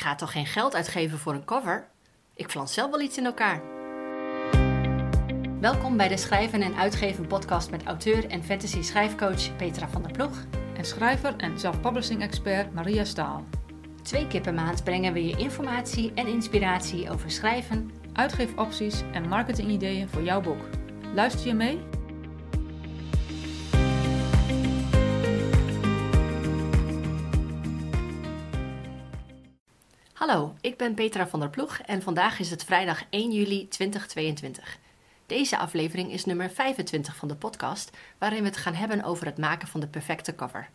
[0.00, 1.88] ga toch geen geld uitgeven voor een cover?
[2.34, 3.62] Ik flans zelf wel iets in elkaar.
[5.60, 10.12] Welkom bij de Schrijven en Uitgeven podcast met auteur en fantasy schrijfcoach Petra van der
[10.12, 10.44] Ploeg.
[10.76, 13.44] En schrijver en self-publishing expert Maria Staal.
[14.02, 20.08] Twee keer per maand brengen we je informatie en inspiratie over schrijven, Uitgeefopties en marketingideeën
[20.08, 20.62] voor jouw boek.
[21.14, 21.80] Luister je mee?
[30.30, 34.78] Hallo, ik ben Petra van der Ploeg en vandaag is het vrijdag 1 juli 2022.
[35.26, 39.38] Deze aflevering is nummer 25 van de podcast, waarin we het gaan hebben over het
[39.38, 40.68] maken van de perfecte cover.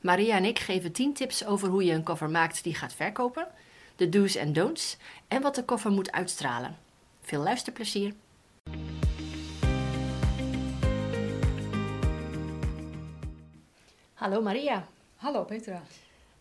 [0.00, 3.48] Maria en ik geven 10 tips over hoe je een cover maakt die gaat verkopen,
[3.96, 4.96] de do's en don'ts
[5.28, 6.76] en wat de cover moet uitstralen.
[7.20, 8.14] Veel luisterplezier!
[14.14, 14.86] Hallo Maria.
[15.16, 15.82] Hallo Petra.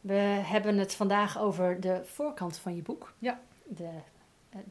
[0.03, 3.13] We hebben het vandaag over de voorkant van je boek.
[3.20, 3.39] Ja.
[3.63, 3.89] De,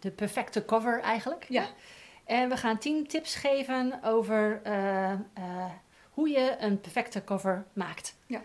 [0.01, 1.47] de perfecte cover eigenlijk.
[1.49, 1.67] Ja.
[2.25, 5.19] En we gaan 10 tips geven over eh, eh,
[6.11, 8.17] hoe je een perfecte cover maakt.
[8.27, 8.43] Ja.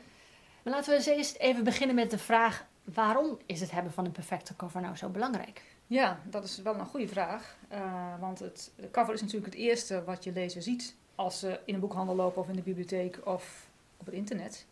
[0.63, 4.05] Maar laten we eens eerst even beginnen met de vraag: waarom is het hebben van
[4.05, 5.61] een perfecte cover nou zo belangrijk?
[5.87, 7.57] Ja, dat is wel een goede vraag.
[7.71, 11.59] Uh, want het, de cover is natuurlijk het eerste wat je lezer ziet als ze
[11.65, 14.65] in een boekhandel lopen of in de bibliotheek of op het internet.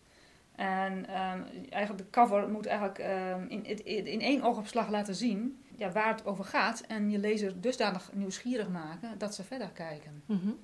[0.56, 5.64] En um, eigenlijk de cover moet eigenlijk um, in, in, in één oogopslag laten zien
[5.78, 6.82] ja, waar het over gaat.
[6.82, 10.24] En je lezer dusdanig nieuwsgierig maken dat ze verder kijken.
[10.26, 10.60] Mm -hmm.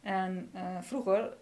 [0.00, 1.36] En uh, vroeger,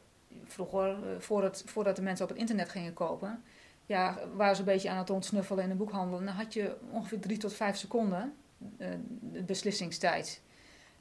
[0.44, 3.42] vroeger uh, voordat, voordat de mensen op het internet gingen kopen,
[3.86, 6.18] ja, waren ze een beetje aan het ontsnuffelen in de boekhandel.
[6.18, 8.34] En dan had je ongeveer drie tot vijf seconden
[8.78, 8.88] uh,
[9.20, 10.42] de beslissingstijd.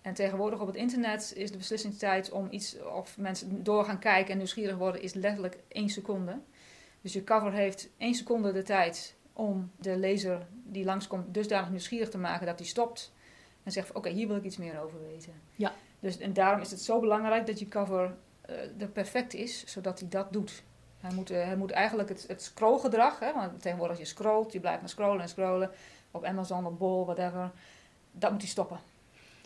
[0.02, 4.31] En tegenwoordig op het internet is de beslissingstijd om iets, of mensen door gaan kijken
[4.31, 6.39] en nieuwsgierig worden, is letterlijk één seconde.
[7.06, 12.09] Dus je cover heeft één seconde de tijd om de lezer die langskomt dusdanig nieuwsgierig
[12.09, 13.14] te maken dat hij stopt
[13.64, 15.33] en zegt: Oké, okay, hier wil ik iets meer over weten.
[15.56, 15.73] Ja.
[16.00, 18.15] Dus, en daarom is het zo belangrijk dat je cover
[18.49, 20.64] uh, er perfect is, zodat hij dat doet.
[20.98, 24.54] Hij moet, uh, hij moet eigenlijk het, het scrollgedrag, hè, want tegenwoordig als je scrolt,
[24.54, 25.71] je blijft maar scrollen en scrollen,
[26.11, 27.52] op Amazon, op Bol, whatever,
[28.11, 28.80] dat moet hij stoppen.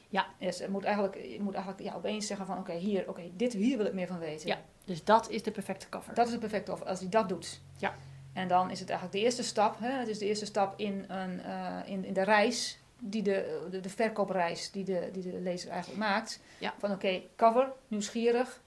[0.09, 0.27] Ja.
[0.37, 3.09] Dus je moet eigenlijk, je moet eigenlijk ja, opeens zeggen van oké, okay, hier, oké,
[3.09, 4.47] okay, dit, hier wil ik meer van weten.
[4.47, 6.13] Ja, dus dat is de perfecte cover.
[6.13, 7.61] Dat is de perfecte cover, als hij dat doet.
[7.77, 7.95] Ja.
[8.33, 11.05] En dan is het eigenlijk de eerste stap, hè, het is de eerste stap in,
[11.07, 15.39] een, uh, in, in de reis, die de, de, de verkoopreis die de, die de
[15.39, 16.39] lezer eigenlijk maakt.
[16.57, 16.73] Ja.
[16.77, 18.61] Van oké, okay, cover, nieuwsgierig,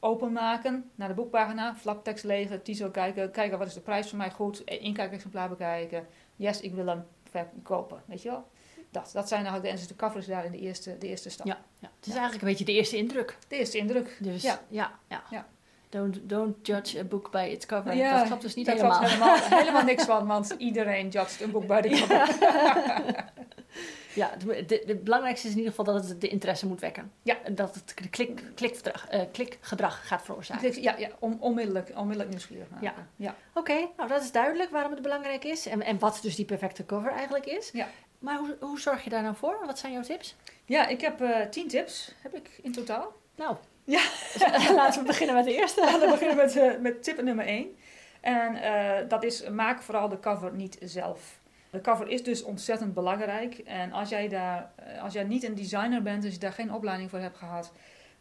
[0.00, 4.30] openmaken, naar de boekpagina, flaptekst lezen, titel kijken, kijken wat is de prijs voor mij
[4.30, 6.06] goed, inkijkexemplaar bekijken.
[6.36, 8.50] Yes, ik wil hem verkopen, weet je wel.
[8.90, 11.30] Dat, dat zijn eigenlijk de, en de cover is daar in de eerste, de eerste
[11.30, 11.46] stap.
[11.46, 11.90] Ja, ja.
[11.96, 12.18] het is ja.
[12.20, 13.38] eigenlijk een beetje de eerste indruk.
[13.48, 14.16] De eerste indruk.
[14.20, 14.98] Dus ja, ja,
[15.30, 15.46] ja.
[15.92, 17.94] Don't, don't judge a book by its cover.
[17.94, 18.98] Ja, dat klopt dus niet daar helemaal.
[18.98, 23.24] Klopt helemaal, helemaal niks van, want iedereen judgt een boek bij de cover.
[24.14, 24.30] ja,
[24.66, 27.12] het, belangrijkste is in ieder geval dat het de interesse moet wekken.
[27.22, 27.36] Ja.
[27.50, 30.82] Dat het klik, klikgedrag, uh, klikgedrag gaat veroorzaken.
[30.82, 32.86] Ja, ja on, onmiddellijk, onmiddellijk nieuwsgierig maken.
[32.86, 32.94] Ja.
[33.16, 33.34] ja.
[33.54, 36.44] Oké, okay, nou dat is duidelijk waarom het belangrijk is en, en wat dus die
[36.44, 37.70] perfecte cover eigenlijk is.
[37.72, 37.88] Ja.
[38.18, 39.58] Maar hoe, hoe zorg je daar nou voor?
[39.66, 40.36] Wat zijn jouw tips?
[40.64, 43.12] Ja, ik heb uh, tien tips, heb ik in totaal.
[43.36, 44.02] Nou, ja.
[44.74, 45.80] laten we beginnen met de eerste.
[45.80, 47.76] Laten we beginnen met, uh, met tip nummer 1.
[48.20, 51.40] En uh, dat is, maak vooral de cover niet zelf.
[51.70, 53.58] De cover is dus ontzettend belangrijk.
[53.58, 57.10] En als jij, daar, als jij niet een designer bent, als je daar geen opleiding
[57.10, 57.72] voor hebt gehad,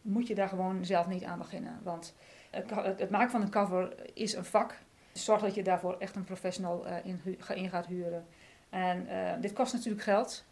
[0.01, 1.79] moet je daar gewoon zelf niet aan beginnen.
[1.83, 2.13] Want
[2.49, 4.75] het, het maken van een cover is een vak.
[5.11, 8.25] Zorg dat je daarvoor echt een professional in, in gaat huren.
[8.69, 10.43] En uh, dit kost natuurlijk geld.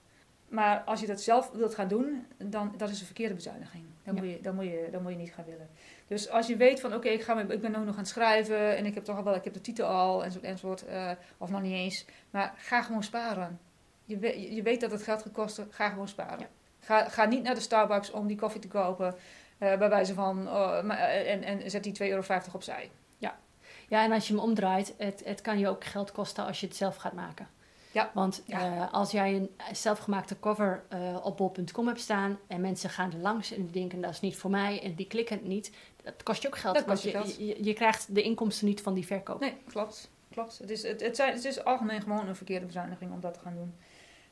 [0.50, 3.86] Maar als je dat zelf wilt gaan doen, dan dat is een verkeerde bezuiniging.
[4.16, 4.30] Dan, ja.
[4.30, 5.70] moet, je, dan, moet, je, dan moet je niet gaan willen.
[6.08, 8.08] Dus als je weet van oké, okay, ik, ga, ik ben ook nog aan het
[8.08, 11.12] schrijven en ik heb toch al wel, ik heb de titel al enzovoort, enzovoort uh,
[11.38, 12.06] of nog niet eens.
[12.30, 13.59] Maar ga gewoon sparen.
[14.06, 16.40] Je, we, je weet dat het geld gaat kosten, ga gewoon sparen.
[16.40, 16.47] Ja.
[16.80, 19.16] Ga, ga niet naar de Starbucks om die koffie te kopen,
[19.59, 22.91] uh, bij wijze van, uh, maar, en, en zet die 2,50 euro opzij.
[23.18, 23.40] Ja.
[23.88, 26.68] ja, en als je hem omdraait, het, het kan je ook geld kosten als je
[26.68, 27.47] het zelf gaat maken.
[27.91, 28.11] Ja.
[28.13, 28.75] Want ja.
[28.75, 33.19] uh, als jij een zelfgemaakte cover uh, op bol.com hebt staan en mensen gaan er
[33.19, 35.72] langs en denken dat is niet voor mij en die klikken het niet,
[36.03, 36.75] dat kost je ook geld.
[36.75, 37.37] Dat kost je, geld.
[37.37, 39.40] Je, je, krijgt de inkomsten niet van die verkoop.
[39.40, 40.09] Nee, klopt.
[40.29, 40.58] klopt.
[40.58, 43.40] Het, is, het, het, zijn, het is algemeen gewoon een verkeerde bezuiniging om dat te
[43.40, 43.73] gaan doen.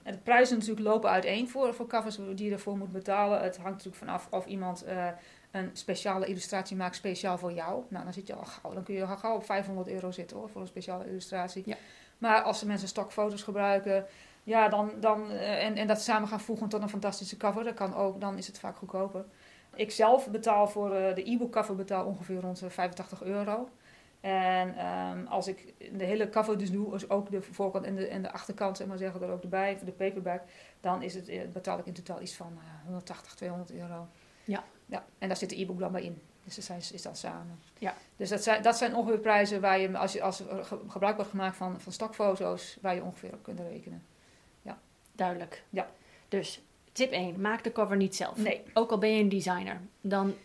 [0.03, 3.41] En de prijzen natuurlijk lopen uiteen voor, voor covers die je ervoor moet betalen.
[3.41, 5.07] Het hangt natuurlijk vanaf of iemand uh,
[5.51, 7.83] een speciale illustratie maakt speciaal voor jou.
[7.89, 10.37] Nou, dan zit je al gauw, dan kun je al gauw op 500 euro zitten
[10.37, 11.63] hoor, voor een speciale illustratie.
[11.65, 11.77] Ja.
[12.17, 14.05] Maar als mensen stokfoto's gebruiken,
[14.43, 17.73] ja, dan, dan, uh, en, en dat samen gaan voegen tot een fantastische cover, dat
[17.73, 19.25] kan ook, dan is het vaak goedkoper.
[19.75, 23.69] Ik zelf betaal voor uh, de e-book cover betaal ongeveer rond 85 euro.
[24.21, 28.07] En ehm, als ik de hele cover dus doe, dus ook de voorkant en de,
[28.07, 30.41] en de achterkant, zeg maar zeggen, er ook erbij, voor de paperback,
[30.81, 34.07] dan is het, eh, betaal ik in totaal iets van uh, 180, 200 euro.
[34.43, 34.63] Ja.
[34.85, 35.05] ja.
[35.17, 36.21] En daar zit de e-book dan bij in.
[36.47, 37.59] Dus dat zijn, is dan samen.
[37.77, 37.94] Ja.
[38.15, 41.15] Dus dat zijn, dat zijn ongeveer prijzen waar je, als, je, als er ge- gebruik
[41.15, 44.03] wordt gemaakt van, van stokfoto's, waar je ongeveer op kunt rekenen.
[45.11, 45.63] Duidelijk.
[45.69, 45.89] Ja.
[46.27, 46.61] Dus
[46.91, 48.38] tip 1, maak de cover niet zelf.
[48.38, 48.63] Nee.
[48.73, 49.81] Ook al ben je een designer.
[50.01, 50.35] Dan,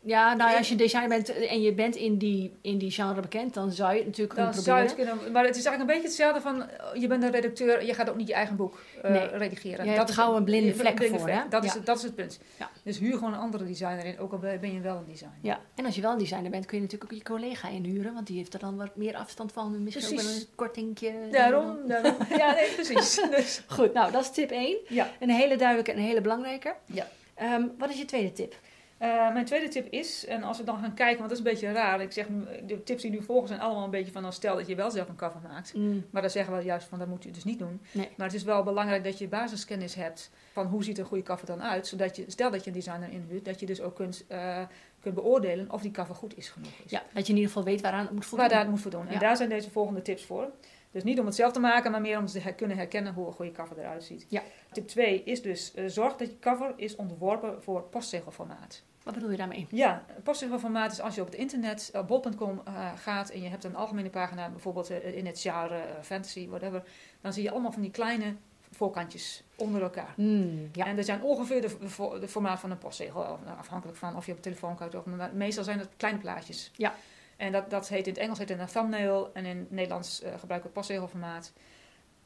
[0.00, 3.54] ja, nou, als je designer bent en je bent in die, in die genre bekend,
[3.54, 5.08] dan zou je het natuurlijk Dan kunnen zou je proberen.
[5.08, 6.68] het kunnen, maar het is eigenlijk een beetje hetzelfde van,
[7.00, 9.26] je bent een redacteur, je gaat ook niet je eigen boek eh, Nee.
[9.26, 9.84] redigeren.
[9.84, 11.40] Je hebt is gauw een blinde vlek blinde voor, hè?
[11.50, 11.80] Dat, is, Ja.
[11.84, 12.38] dat is het punt.
[12.58, 12.70] Ja.
[12.82, 15.36] Dus huur gewoon een andere designer in, ook al ben je wel een designer.
[15.42, 18.14] Ja, en als je wel een designer bent, kun je natuurlijk ook je collega inhuren,
[18.14, 19.82] want die heeft er dan wat meer afstand van.
[19.82, 21.12] Misschien ook wel een kortingje.
[21.30, 22.14] Daarom, daarom.
[22.36, 23.14] Ja, nee, precies.
[23.36, 24.76] Dus, Goed, nou, dat is tip 1.
[24.88, 25.10] ja.
[25.20, 26.74] Een hele duidelijke en een hele belangrijke.
[26.86, 27.06] Ja.
[27.34, 28.54] Ehm, wat is je tweede tip?
[28.98, 31.50] Eh, mijn tweede tip is, en als we dan gaan kijken, want dat is een
[31.52, 32.00] beetje raar.
[32.00, 32.26] Ik zeg,
[32.66, 34.90] de tips die nu volgen zijn allemaal een beetje van, nou, stel dat je wel
[34.90, 35.74] zelf een cover maakt.
[36.10, 37.80] Maar dan zeggen we juist van, dat moet je dus niet doen.
[37.92, 38.08] Nee.
[38.16, 41.46] Maar het is wel belangrijk dat je basiskennis hebt van hoe ziet een goede cover
[41.46, 41.86] dan uit.
[41.86, 44.62] Zodat je, stel dat je een designer inhuurt, dat je dus ook kunt, eh,
[45.00, 46.90] kunt beoordelen of die cover goed is genoeg is.
[46.90, 48.38] Ja, dat je in ieder geval weet waaraan het moet voldoen.
[48.46, 48.94] Waar daar het moet.
[48.94, 49.18] En Ja.
[49.18, 50.50] daar zijn deze volgende tips voor.
[50.90, 53.26] Dus niet om het zelf te maken, maar meer om te her- kunnen herkennen hoe
[53.26, 54.26] een goede cover eruit ziet.
[54.28, 54.42] Ja.
[54.72, 58.82] Tip 2 is dus, eh, zorg dat je cover is onderworpen voor postzegelformaat.
[59.08, 59.66] Wat bedoel je daarmee?
[59.70, 63.48] Ja, een postzegelformaat is als je op het internet, op bol.com eh, gaat en je
[63.48, 66.82] hebt een algemene pagina, bijvoorbeeld eh, in het genre eh, fantasy, whatever,
[67.20, 68.34] dan zie je allemaal van die kleine
[68.70, 70.12] voorkantjes onder elkaar.
[70.14, 70.86] Hmm, ja.
[70.86, 71.76] En dat zijn ongeveer de,
[72.20, 75.30] de, formaat van een postzegel, nou, afhankelijk van of je op telefoon kijkt of maar
[75.34, 76.70] meestal zijn het kleine plaatjes.
[76.76, 76.94] Ja.
[77.36, 80.22] En dat, dat heet in het Engels heet het een thumbnail en in het Nederlands
[80.22, 81.52] eh gebruiken we het postzegelformaat.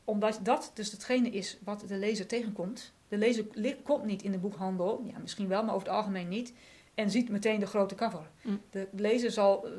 [0.04, 2.92] Omdat dat dus hetgene is wat de lezer tegenkomt.
[3.12, 3.44] De lezer
[3.82, 6.52] komt niet in de boekhandel, ja, misschien wel, maar over het algemeen niet.
[6.94, 8.30] En ziet meteen de grote cover.
[8.42, 8.60] Mm.
[8.70, 9.72] De lezer zal eh,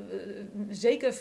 [0.70, 1.18] zeker 90%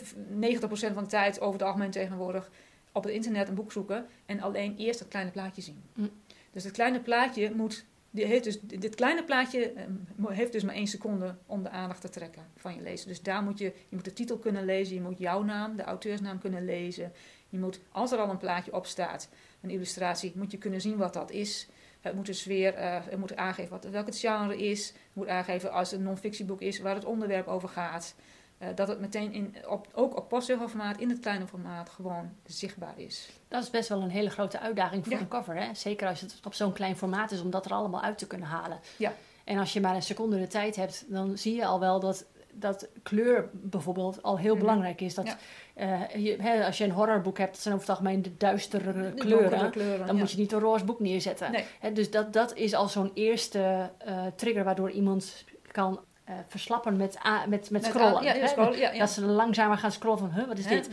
[0.67, 2.51] van de tijd over het algemeen tegenwoordig
[2.91, 5.83] op het internet een boek zoeken en alleen eerst het kleine plaatje zien.
[5.93, 6.09] Mm.
[6.51, 7.85] Dus het kleine plaatje moet.
[8.09, 9.85] Die heeft dus, dit kleine plaatje eh,
[10.27, 13.07] heeft dus maar één seconde om de aandacht te trekken van je lezer.
[13.07, 15.83] Dus daar moet je, je moet de titel kunnen lezen, je moet jouw naam, de
[15.83, 17.11] auteursnaam kunnen lezen.
[17.49, 19.29] Je moet, als er al een plaatje op staat,
[19.61, 21.67] een illustratie, moet je kunnen zien wat dat is.
[22.03, 24.87] Het moet de sfeer, eh, het moet aangeven wat, welk het genre is.
[24.87, 28.15] Het moet aangeven als het een non-fictieboek is waar het onderwerp over gaat.
[28.57, 32.93] Eh, dat het meteen in, op, ook op postzegelformaat, in het kleine formaat, gewoon zichtbaar
[32.99, 33.29] is.
[33.47, 35.19] Dat is best wel een hele grote uitdaging voor Ja.
[35.19, 35.55] een cover.
[35.55, 35.73] Hè?
[35.73, 38.47] Zeker als het op zo'n klein formaat is, om dat er allemaal uit te kunnen
[38.47, 38.79] halen.
[38.97, 39.13] Ja.
[39.43, 42.25] En als je maar een seconde de tijd hebt, dan zie je al wel dat,
[42.53, 44.59] dat kleur bijvoorbeeld al heel Mhm.
[44.63, 45.13] belangrijk is.
[45.13, 45.37] Dat, Ja.
[45.73, 48.93] eh, je, hè, als je een horrorboek hebt, dat zijn over het algemeen de duistere
[48.93, 49.71] De kleuren.
[49.97, 50.13] Dan ja.
[50.13, 51.51] moet je niet een roze boek neerzetten.
[51.51, 51.63] Nee.
[51.79, 56.97] Hè, dus dat, dat is al zo'n eerste eh, trigger waardoor iemand kan eh, verslappen
[56.97, 58.23] met, a- met, met Met scrollen.
[58.23, 58.47] ja, hè?
[58.47, 58.99] scrollen, ja, ja.
[58.99, 60.89] Dat ze langzamer gaan scrollen van, huh, wat is dit?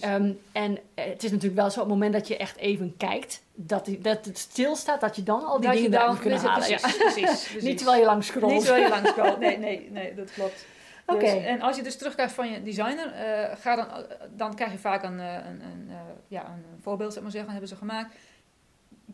[0.00, 3.42] Ehm, en het is natuurlijk wel zo, op het moment dat je echt even kijkt,
[3.54, 6.48] dat, die, dat het stilstaat, dat je dan al die Dat dingen dan- kunnen precies,
[6.48, 6.68] halen.
[6.68, 6.76] Ja.
[6.78, 7.62] precies, precies, precies.
[7.62, 8.52] Niet terwijl je lang scrolt.
[8.52, 9.38] Niet terwijl je langs scrolt.
[9.38, 10.64] Nee, nee, nee, dat klopt.
[11.14, 11.20] Oké.
[11.20, 13.88] Dus, en als je dus terugkijkt van je designer, eh, ga dan,
[14.36, 15.96] dan krijg je vaak een, eh, een, een, eh,
[16.28, 18.14] ja, een voorbeeld, zeg maar zeggen, hebben ze gemaakt.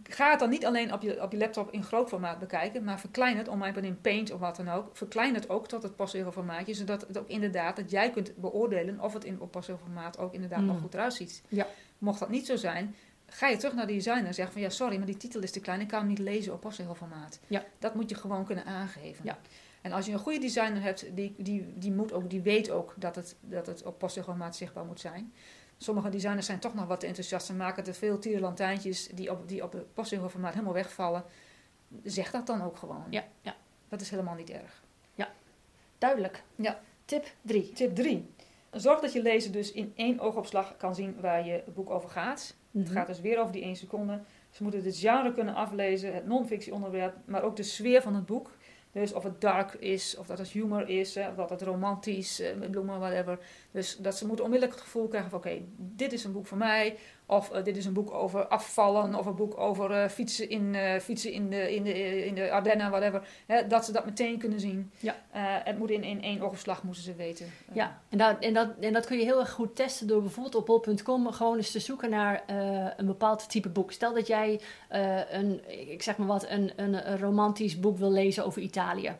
[0.02, 3.00] Ga het dan niet alleen op je, op je laptop in groot formaat bekijken, maar
[3.00, 4.96] verklein het, online in Paint of wat dan ook.
[4.96, 9.00] Verklein het ook tot het passeren formaatje, zodat het ook inderdaad, dat jij kunt beoordelen
[9.00, 10.66] of het in op passeren formaat ook inderdaad Mm.
[10.66, 11.42] nog goed eruit ziet.
[11.48, 11.66] Ja.
[11.98, 12.94] Mocht dat niet zo zijn,
[13.26, 15.50] ga je terug naar de designer en zeg van ja, sorry, maar die titel is
[15.50, 17.38] te klein, ik kan hem niet lezen op postzegelformaat.
[17.46, 17.64] Ja.
[17.78, 19.24] Dat moet je gewoon kunnen aangeven.
[19.24, 19.38] Ja.
[19.86, 22.94] En als je een goede designer hebt, die, die, die, moet ook, die weet ook
[22.96, 25.32] dat het, dat het op postzegelformaat zichtbaar moet zijn.
[25.78, 29.48] Sommige designers zijn toch nog wat te enthousiast en maken te veel tierenlantijntjes die op,
[29.48, 31.24] die op het postzegelformaat helemaal wegvallen.
[32.02, 33.04] Zeg dat dan ook gewoon.
[33.10, 33.56] Ja, ja,
[33.88, 34.84] Dat is helemaal niet erg.
[35.98, 36.42] duidelijk.
[36.54, 36.80] Ja.
[37.04, 37.72] Tip 3.
[37.72, 38.30] Tip 3.
[38.70, 42.54] Zorg dat je lezer dus in één oogopslag kan zien waar je boek over gaat.
[42.70, 42.84] Mhm.
[42.84, 44.20] Het gaat dus weer over die één seconde.
[44.50, 48.26] Ze moeten het genre kunnen aflezen, het non-fictie onderwerp, maar ook de sfeer van het
[48.26, 48.50] boek.
[49.00, 52.56] Dus of het dark is, of dat het humor is, of dat het romantisch, eh,
[52.56, 53.38] met bloemen, whatever.
[53.70, 56.58] Dus dat ze moeten onmiddellijk het gevoel krijgen van oké, dit is een boek voor
[56.58, 56.96] mij.
[57.28, 60.74] Of eh, dit is een boek over afvallen, of een boek over eh, fietsen, in,
[60.74, 63.28] eh, fietsen in, de, in, de, in de Ardennen, whatever.
[63.46, 64.92] Hè, dat ze dat meteen kunnen zien.
[64.98, 65.16] Ja.
[65.64, 67.46] Het moet in, in één oogopslag, moeten ze weten.
[67.72, 70.54] Ja, en dat, en, dat, en dat kun je heel erg goed testen door bijvoorbeeld
[70.54, 72.42] op bol.com gewoon eens te zoeken naar
[72.96, 73.92] een bepaald type boek.
[73.92, 74.60] Stel dat jij
[75.30, 79.16] een, ik zeg maar wat, een, een, een romantisch boek wil lezen over Italië.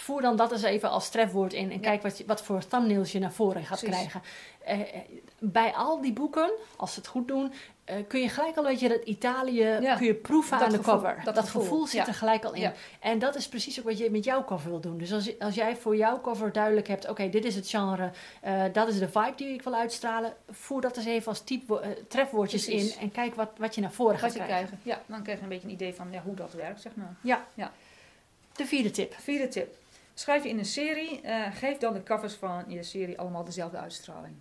[0.00, 1.80] Voer dan dat eens even als trefwoord in en Ja.
[1.80, 3.96] kijk wat, je- wat voor thumbnails je naar voren gaat Precies.
[3.96, 4.22] krijgen.
[4.64, 4.86] Eh, eh,
[5.38, 7.52] bij al die boeken, als ze het goed doen,
[7.84, 10.72] eh, kun je gelijk al een beetje dat Italië Ja, kun je proeven dat aan
[10.72, 11.20] de cover.
[11.24, 12.06] dat Dat, gevoel, gevoel, zit ja.
[12.06, 12.60] er gelijk al in.
[12.60, 12.72] Ja.
[13.00, 14.98] En dat is precies ook wat je met jouw cover wil doen.
[14.98, 18.10] Dus als, als jij voor jouw cover duidelijk hebt, oké, dit is het genre,
[18.72, 22.64] dat is de vibe die ik wil uitstralen, voer dat eens even als type, trefwoordjes
[22.64, 22.94] Precies.
[22.94, 24.66] in en kijk wat, wat je naar voren gaat je krijgen.
[24.66, 24.80] krijgen.
[24.82, 27.16] Ja, dan krijg je een beetje een idee van ja, hoe dat werkt, zeg maar.
[28.56, 29.14] De vierde tip.
[29.18, 29.74] Vierde tip.
[30.20, 33.76] Schrijf je in een serie, eh, geef dan de covers van je serie allemaal dezelfde
[33.78, 34.34] uitstraling.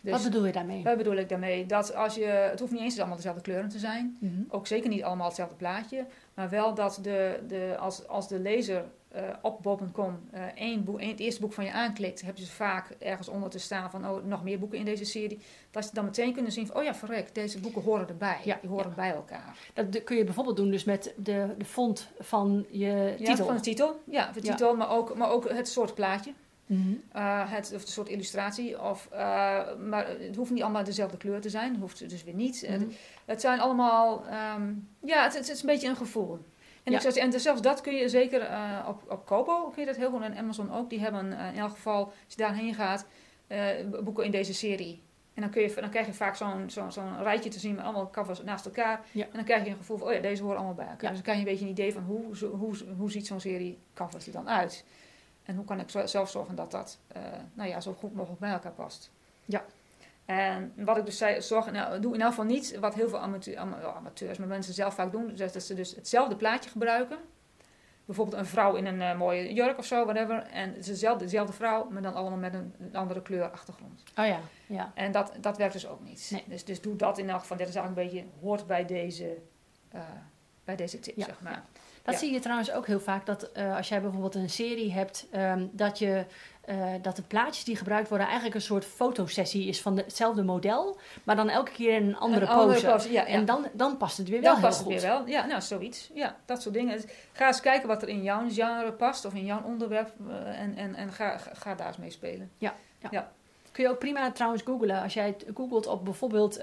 [0.00, 0.82] Dus wat bedoel je daarmee?
[0.82, 1.66] wat bedoel ik daarmee?
[1.66, 4.16] Dat als je, het hoeft niet eens allemaal dezelfde kleuren te zijn.
[4.20, 4.42] Mhm.
[4.48, 6.06] Ook zeker niet allemaal hetzelfde plaatje.
[6.34, 8.84] Maar wel dat de, de, als, als de lezer
[9.14, 12.46] eh, op bol.com eh één boek, één, het eerste boek van je aanklikt, heb je
[12.46, 15.38] vaak ergens onder te staan van oh, nog meer boeken in deze serie.
[15.70, 18.38] Dat ze dan meteen kunnen zien van oh ja, verrek, deze boeken horen erbij.
[18.44, 19.56] Ja, Die horen bij elkaar.
[19.74, 23.46] Dat kun je bijvoorbeeld doen dus met de, de font van je Ja, titel.
[23.46, 24.00] van de titel.
[24.04, 24.50] Ja, de Ja.
[24.50, 26.32] titel, maar, ook, maar ook het soort plaatje.
[26.66, 26.88] Mhm.
[27.16, 28.82] Uh, het, of een soort illustratie.
[28.82, 29.18] Of, uh,
[29.88, 31.76] maar het hoeft niet allemaal dezelfde kleur te zijn.
[31.76, 32.62] Hoeft dus weer niet.
[32.62, 32.72] Mhm.
[32.72, 32.84] Het,
[33.24, 34.24] het zijn allemaal...
[34.26, 34.72] ehm,
[35.04, 36.38] ja, het, het is een beetje een gevoel.
[36.84, 36.98] En, Ja.
[37.04, 39.96] ik en dus zelfs dat kun je zeker uh, op, op Kobo, kun je dat
[39.96, 40.22] heel goed.
[40.22, 40.90] En Amazon ook.
[40.90, 43.06] Die hebben uh, in elk geval, als je daarheen gaat,
[43.48, 43.58] uh,
[44.04, 45.02] boeken in deze serie.
[45.34, 47.84] En dan, kun je, dan krijg je vaak zo'n zo'n zo'n rijtje te zien met
[47.84, 49.00] allemaal covers naast elkaar.
[49.12, 49.24] Ja.
[49.24, 51.02] En dan krijg je een gevoel van, oh ja, deze horen allemaal bij elkaar.
[51.02, 51.08] Ja.
[51.08, 53.40] Dus dan krijg je een beetje een idee van hoe, zo- hoe, hoe ziet zo'n
[53.40, 54.84] serie covers er dan uit.
[55.42, 56.98] En hoe kan ik zelf zorgen dat dat
[57.54, 59.10] nou ja, zo goed mogelijk bij elkaar past.
[59.44, 59.64] Ja.
[60.24, 63.18] En wat ik dus zei, zorg, nou, doe in elk geval niet wat heel veel
[63.18, 65.34] amateur, ama- ja, amateurs, maar mensen zelf vaak doen.
[65.34, 67.18] Dus dat ze dus hetzelfde plaatje gebruiken.
[68.04, 70.42] Bijvoorbeeld een vrouw in een uh, mooie jurk of zo, whatever.
[70.42, 74.02] En het is dezelfde, dezelfde vrouw, maar dan allemaal met een, een andere kleur achtergrond.
[74.18, 74.92] Oh ja, ja.
[74.94, 76.28] En dat, dat werkt dus ook niet.
[76.32, 76.44] Nee.
[76.46, 77.56] Dus, dus doe dat in elk geval.
[77.56, 79.36] Dit is eigenlijk een beetje, hoort bij deze,
[79.94, 80.00] uh,
[80.64, 81.24] bij deze tip, Ja.
[81.24, 81.64] zeg maar.
[82.04, 82.20] Dat Ja.
[82.20, 85.66] zie je trouwens ook heel vaak, dat eh, als jij bijvoorbeeld een serie hebt, ehm,
[85.70, 86.24] dat, je,
[86.64, 90.42] eh, dat de plaatjes die gebruikt worden eigenlijk een soort fotosessie is van de- hetzelfde
[90.42, 92.86] model, maar dan elke keer in een andere Een pose.
[92.86, 93.26] pose, ja, ja.
[93.26, 95.26] En dan, dan past het weer wel Dan heel past het weer wel.
[95.26, 96.10] Ja, nou, zoiets.
[96.14, 96.96] Ja, dat soort dingen.
[96.96, 100.60] Dus ga eens kijken wat er in jouw genre past of in jouw onderwerp eh,
[100.60, 102.50] en, en, en ga, ga, daar eens mee spelen.
[103.72, 105.02] Kun je ook prima trouwens googlen.
[105.02, 106.60] Als jij het googelt op bijvoorbeeld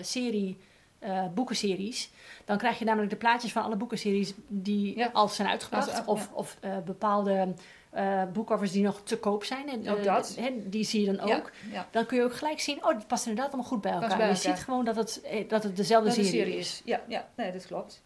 [0.00, 0.58] serie,
[0.98, 2.10] eh, boekenseries,
[2.44, 5.10] dan krijg je namelijk de plaatjes van alle boekenseries die Ja.
[5.12, 5.90] al zijn uitgebracht.
[5.90, 6.02] Ja.
[6.06, 7.54] Of, of eh, bepaalde
[7.90, 9.68] eh boekcovers die nog te koop zijn.
[9.68, 10.38] En, Ook dat.
[10.64, 11.50] die zie je dan ook.
[11.72, 11.86] Ja.
[11.90, 14.16] Dan kun je ook gelijk zien, oh, dit past inderdaad allemaal goed bij elkaar.
[14.16, 16.82] bij je ziet gewoon dat het, dat het dezelfde Dat serie, serie is.
[16.84, 18.02] Ja, ja, nee, dat klopt.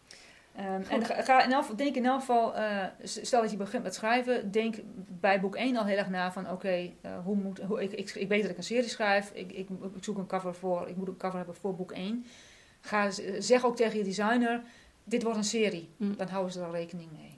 [0.56, 2.54] Ehm, en ga, ga in elk, geval- denk in elk geval,
[3.02, 4.76] stel dat je begint met schrijven, denk
[5.20, 6.90] bij boek 1 al heel erg na van oké,
[7.24, 10.04] hoe moet, hoe, ik, ik, ik weet dat ik een serie schrijf, ik, ik, ik
[10.04, 12.26] zoek een cover voor, ik moet een cover hebben voor boek 1.
[12.84, 14.62] Ga, zeg ook tegen je designer,
[15.04, 15.88] dit wordt een serie.
[15.96, 16.16] Mm.
[16.16, 17.32] Dan houden ze er rekening mee.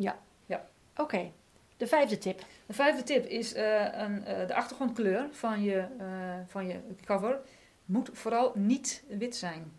[0.96, 1.30] Oké,
[1.76, 2.44] de vijfde tip.
[2.66, 6.06] De vijfde tip is eh, een, eh, de achtergrondkleur van je, eh,
[6.46, 7.40] van je cover
[7.84, 9.72] moet vooral niet wit zijn.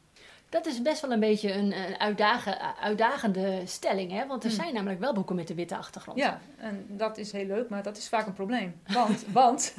[0.49, 4.27] Dat is best wel een beetje een, een uitdagen, uitdagende stelling, hè?
[4.27, 4.59] Want er Hmm.
[4.59, 6.17] zijn namelijk wel boeken met de witte achtergrond.
[6.17, 8.81] Ja, en dat is heel leuk, maar dat is vaak een probleem.
[8.87, 9.75] Want, want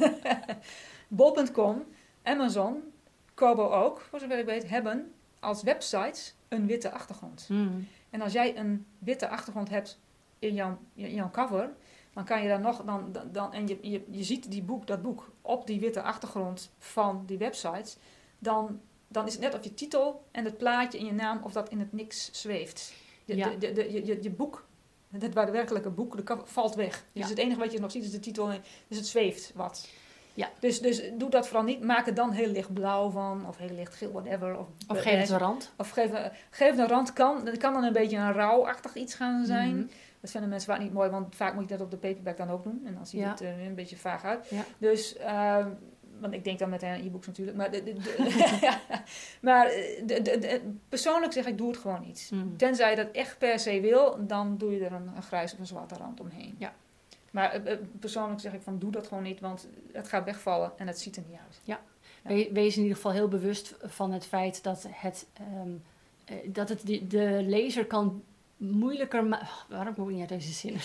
[1.08, 1.84] bol.com,
[2.22, 2.82] Amazon,
[3.34, 5.14] Kobo ook, voor zover ik weet, hebben
[5.46, 7.44] als websites een witte achtergrond.
[7.48, 7.88] Hmm.
[8.10, 9.98] En als jij een witte achtergrond hebt
[10.38, 11.70] in jouw, in jouw cover,
[12.12, 14.86] dan kan je daar nog, dan, dan- dan, en je, je, je ziet die boek,
[14.86, 17.96] dat boek op die witte achtergrond van die websites,
[18.38, 21.52] dan, dan is het net of je titel en het plaatje in je naam, of
[21.52, 22.92] dat in het niks zweeft.
[23.24, 23.48] Je, Ja.
[23.48, 24.66] de, de, de- je, je, je boek,
[25.10, 27.04] het daadwerkelijke boek, de valt weg.
[27.12, 27.20] Ja.
[27.20, 29.88] Dus het enige wat je nog ziet is de titel, en- dus het zweeft wat.
[30.36, 30.48] Ja.
[30.60, 31.84] Dus, dus doe dat vooral niet.
[31.84, 34.58] Maak het dan heel licht blauw van, of heel licht geel, whatever.
[34.58, 35.72] Of, Of geef het een rand.
[35.76, 37.44] of geef, een- geef een rand kan.
[37.44, 39.76] Dat kan dan een beetje een rouwachtig iets gaan zijn.
[39.76, 39.86] Mhm.
[40.20, 42.50] Dat vinden mensen vaak niet mooi, want vaak moet je dat op de paperback dan
[42.50, 42.82] ook doen.
[42.86, 43.28] En dan ziet Ja.
[43.30, 44.46] het er een beetje vaag uit.
[44.50, 44.64] Ja.
[44.78, 45.68] Dus, ehm,
[46.20, 47.56] want ik denk dan met een e-books natuurlijk.
[47.56, 47.94] Maar, de, de,
[49.40, 52.26] maar eh, persoonlijk zeg ik, doe het gewoon niet.
[52.30, 52.56] Hmm.
[52.56, 55.58] Tenzij je dat echt per se wil, dan doe je er een, een grijs of
[55.58, 56.54] een zwarte rand omheen.
[56.58, 56.72] Ja.
[57.36, 60.72] Maar eh, eh, persoonlijk zeg ik van, doe dat gewoon niet, want het gaat wegvallen
[60.76, 61.60] en het ziet er niet uit.
[61.64, 61.80] Ja.
[62.22, 65.70] We- Wees in ieder geval heel bewust van het feit dat het, ehm,
[66.24, 68.22] eh, dat het de, de lezer kan
[68.56, 69.48] moeilijker maken.
[69.68, 70.76] Waarom kom ik niet uit deze zin?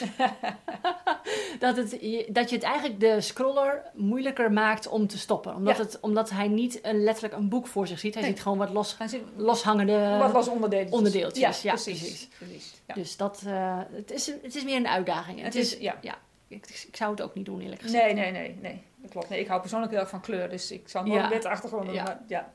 [1.60, 5.56] dat, het, je- dat je het eigenlijk de scroller moeilijker maakt om te stoppen.
[5.56, 5.84] Omdat, Ja.
[5.84, 8.14] het, omdat hij niet een, letterlijk een boek voor zich ziet.
[8.14, 8.32] Hij Nee.
[8.32, 8.98] ziet gewoon wat los,
[9.36, 10.16] loshangende...
[10.20, 10.92] wat was onderdeeltjes?
[10.98, 12.00] onderdeeltjes, ja, precies.
[12.00, 12.28] precies.
[12.38, 12.82] precies.
[12.88, 12.94] Ja.
[12.94, 15.42] Dus dat, het, is, het is meer een uitdaging.
[15.42, 15.98] Het is, ja.
[16.52, 18.04] Ik, ik zou het ook niet doen eerlijk gezegd.
[18.04, 18.82] Nee, nee, nee, nee.
[18.96, 19.30] Dat klopt.
[19.30, 21.24] Nee, ik hou persoonlijk heel erg van kleur, dus ik zou nooit Ja.
[21.26, 21.94] een witte achtergrond doen.
[21.94, 22.04] Ja.
[22.04, 22.52] Maar, ja.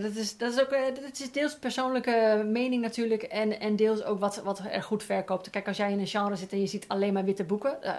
[0.00, 4.02] Dat, is, dat is ook eh, dat is deels persoonlijke mening natuurlijk en, en deels
[4.02, 5.50] ook wat, wat er goed verkoopt.
[5.50, 7.94] Kijk, als jij in een genre zit en je ziet alleen maar witte boeken, eh,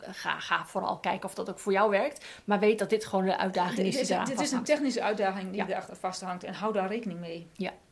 [0.00, 2.24] ga, ga vooral kijken of dat ook voor jou werkt.
[2.44, 4.62] Maar weet dat dit gewoon de uitdaging Dit is die is, eraan dit is een
[4.62, 5.68] technische uitdaging die Ja.
[5.68, 7.46] erachter vasthangt en hou daar rekening mee.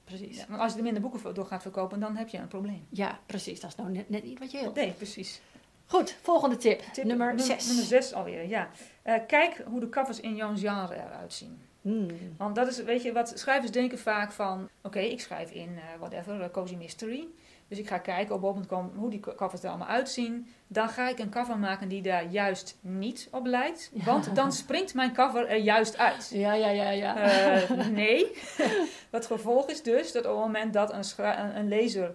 [0.04, 0.36] precies.
[0.36, 2.86] Ja, want als je er minder boeken door gaat verkopen, dan heb je een probleem.
[2.90, 3.60] Ja, precies.
[3.60, 4.72] Dat is nou net, net niet wat je wil.
[4.74, 5.40] Nee, precies.
[5.86, 6.82] Goed, volgende tip.
[6.92, 7.66] Tip nummer 6.
[7.66, 8.68] Nummer 6 alweer, ja.
[9.02, 11.62] Eh, kijk hoe de covers in jouw genre eruit zien.
[11.80, 12.06] Hmm.
[12.38, 14.68] Want dat is, weet je, wat schrijvers denken vaak van...
[14.82, 17.26] Oké, ik schrijf in, uh, whatever, uh, Cozy Mystery.
[17.68, 20.48] Dus ik ga kijken op bol.com hoe die covers er allemaal uitzien.
[20.66, 23.90] Dan ga ik een cover maken die daar juist niet op lijkt.
[23.92, 24.04] Ja.
[24.04, 26.30] Want dan springt mijn cover er juist uit.
[26.32, 27.14] Ja, ja, ja, ja.
[27.90, 28.36] Nee.
[29.10, 32.14] het gevolg is dus dat op het moment dat een, een lezer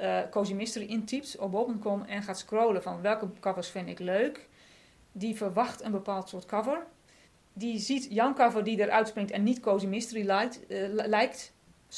[0.00, 4.48] uh, Cozy Mystery intypt op bol.com en gaat scrollen van welke covers vind ik leuk,
[5.12, 6.86] die verwacht een bepaald soort cover.
[7.52, 11.52] Die ziet jouw cover die eruit springt en niet Cozy Mystery lijkt, uh, lijkt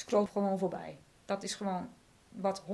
[0.04, 0.98] gewoon voorbij.
[1.24, 1.88] Dat is gewoon
[2.28, 2.64] wat 100%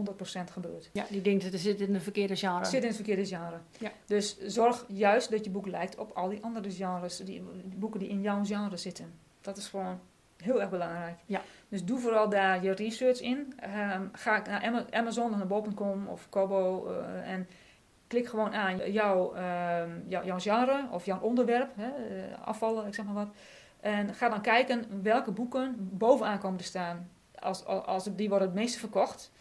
[0.50, 0.90] gebeurt.
[0.92, 2.64] Ja, die denkt dat het zit in de verkeerde genre.
[2.64, 3.58] Zit in het verkeerde genre.
[3.78, 3.92] Ja.
[4.06, 8.00] Dus zorg juist dat je boek lijkt op al die andere genres, die, die boeken
[8.00, 9.12] die in jouw genre zitten.
[9.40, 10.00] Dat is gewoon
[10.42, 11.18] heel erg belangrijk.
[11.26, 11.40] Ja.
[11.68, 13.54] Dus doe vooral daar je research in.
[13.94, 17.48] Um, ga naar Amazon of naar bol.com of Kobo uh, en
[18.06, 22.94] klik gewoon aan jouw, uh, jou, jouw genre of jouw onderwerp, hè, uh, afvallen, ik
[22.94, 23.28] zeg maar wat.
[23.80, 27.10] En ga dan kijken welke boeken bovenaan komen te staan.
[27.38, 29.32] Als, als, als die worden het meeste verkocht.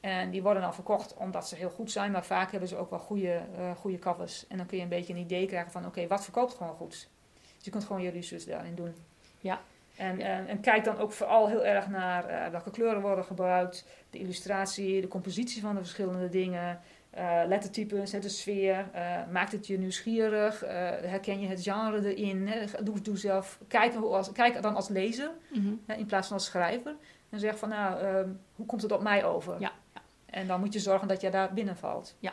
[0.00, 2.90] En die worden dan verkocht omdat ze heel goed zijn, maar vaak hebben ze ook
[2.90, 4.46] wel goede, uh, goede covers.
[4.46, 6.74] En dan kun je een beetje een idee krijgen van, oké, okay, wat verkoopt gewoon
[6.74, 7.08] goed?
[7.56, 8.94] Dus je kunt gewoon je research daarin doen.
[9.40, 9.60] Ja.
[9.98, 13.86] En, en, en kijk dan ook vooral heel erg naar uh, welke kleuren worden gebruikt,
[14.10, 16.80] de illustratie, de compositie van de verschillende dingen,
[17.18, 18.90] uh, lettertypes, de sfeer.
[19.30, 20.60] maakt het je nieuwsgierig?
[21.04, 22.48] herken je het genre erin?
[22.48, 22.82] Hè?
[22.82, 25.80] Doe, doe zelf, kijk, als, kijk dan als lezer Mm -hmm.
[25.86, 26.94] hè, in plaats van als schrijver.
[27.30, 29.60] En zeg van, nou, uh, hoe komt het op mij over?
[29.60, 30.00] Ja, ja.
[30.26, 32.16] En dan moet je zorgen dat je daar binnenvalt.
[32.18, 32.32] Ja,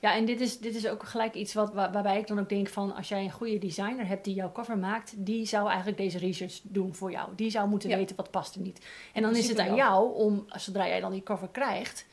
[0.00, 2.48] ja en dit is, dit is ook gelijk iets wat, waar, waarbij ik dan ook
[2.48, 2.94] denk van...
[2.94, 5.12] als jij een goede designer hebt die jouw cover maakt...
[5.16, 7.28] die zou eigenlijk deze research doen voor jou.
[7.36, 7.96] Die zou moeten Ja.
[7.96, 8.86] weten wat past en niet.
[9.12, 12.06] En dan is het aan jou om, zodra jij dan die cover krijgt...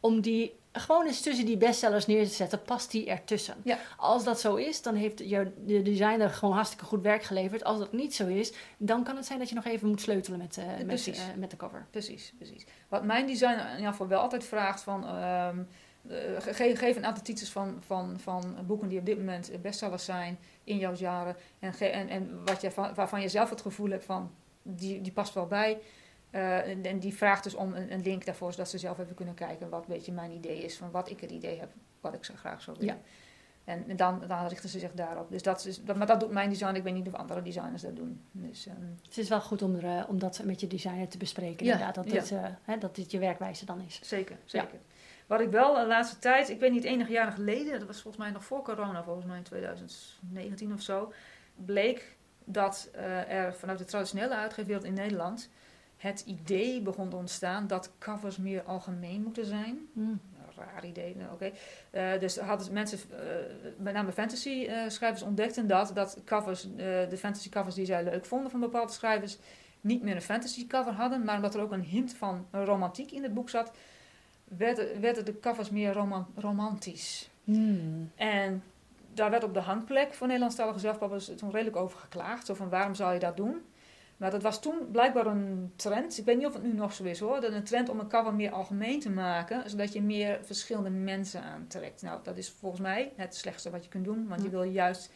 [0.00, 2.62] om die gewoon eens tussen die bestsellers neer te zetten.
[2.62, 3.54] Past die ertussen?
[3.64, 3.78] Ja.
[3.96, 7.64] Als dat zo is, dan heeft jouw de designer gewoon hartstikke goed werk geleverd.
[7.64, 10.38] Als dat niet zo is, dan kan het zijn dat je nog even moet sleutelen
[10.38, 11.86] met, eh, met, eh, met de cover.
[11.90, 12.66] Precies, precies.
[12.88, 15.06] Wat mijn designer in ieder geval wel altijd vraagt van...
[15.06, 15.58] ehm,
[16.08, 20.04] eh, ge geef een aantal titels van, van, van boeken die op dit moment bestsellers
[20.04, 21.36] zijn in jouw jaren.
[21.58, 24.30] En, en, en wat je van, waarvan je zelf het gevoel hebt van,
[24.62, 25.78] die, die past wel bij.
[26.30, 29.14] Uh, en, en, die vraagt dus om een, een, link daarvoor, zodat ze zelf even
[29.14, 32.14] kunnen kijken wat weet je, mijn idee is, van wat ik het idee heb, wat
[32.14, 32.94] ik zo graag zou willen.
[32.94, 33.00] Ja.
[33.64, 35.30] En, en dan, dan, richten ze zich daarop.
[35.30, 37.82] Dus dat is, dat, maar dat doet mijn design, ik weet niet of andere designers
[37.82, 38.20] dat doen.
[38.32, 41.18] Dus, um, Het is wel goed om, er, uh, om dat met je designer te
[41.18, 42.20] bespreken, Ja, inderdaad, dat, ja.
[42.20, 44.00] dit, uh, hè, dat dit je werkwijze dan is.
[44.02, 44.78] zeker, zeker.
[45.26, 48.22] Wat ik wel de laatste tijd, ik weet niet, enige jaren geleden, dat was volgens
[48.24, 51.12] mij nog voor corona, volgens mij in 2019 of zo,
[51.54, 55.50] bleek dat uh, er vanuit de traditionele uitgeefwereld in Nederland
[55.96, 59.88] het idee begon te ontstaan dat covers meer algemeen moeten zijn.
[59.92, 60.20] Mm.
[60.56, 61.52] Raar idee, nou, oké.
[61.90, 62.14] Okay.
[62.14, 63.18] Uh, dus hadden mensen, uh,
[63.78, 68.50] met name fantasy schrijvers, ontdekten dat, dat covers, de fantasy covers die zij leuk vonden
[68.50, 69.38] van bepaalde schrijvers,
[69.80, 73.22] niet meer een fantasy cover hadden, maar omdat er ook een hint van romantiek in
[73.22, 73.72] het boek zat,
[74.56, 77.30] werden, werden de covers meer roman romantisch.
[77.44, 78.10] Mm.
[78.14, 78.62] En
[79.14, 82.46] daar werd op de hangplek voor Nederlandstalige zelfpappers toen redelijk over geklaagd.
[82.46, 83.62] Zo van waarom zou je dat doen?
[84.16, 86.18] Maar dat was toen blijkbaar een trend.
[86.18, 87.40] Ik weet niet of het nu nog zo is hoor.
[87.40, 89.70] Dat een trend om een cover meer algemeen te maken.
[89.70, 92.02] Zodat je meer verschillende mensen aantrekt.
[92.02, 94.28] Nou, dat is volgens mij het slechtste wat je kunt doen.
[94.28, 95.12] Want je wil juist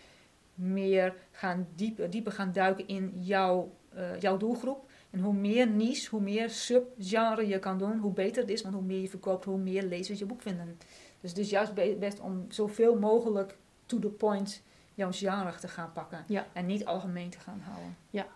[0.54, 4.87] meer gaan dieper, dieper gaan duiken in jouw, uh, jouw doelgroep.
[5.10, 8.62] En hoe meer niche, hoe meer subgenre je kan doen, hoe beter het is.
[8.62, 10.78] Want hoe meer je verkoopt, hoe meer lezers je boek vinden.
[11.20, 14.62] Dus het is juist best om zoveel mogelijk to the point
[14.94, 16.24] jouw genre te gaan pakken.
[16.26, 16.46] Ja.
[16.52, 17.96] En niet algemeen te gaan houden.
[18.10, 18.26] Ja.